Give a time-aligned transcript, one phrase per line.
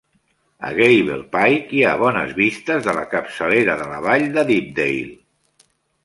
[0.67, 5.13] A Gavel Pike hi ha bones vistes de la capçalera de la vall de Deepdale.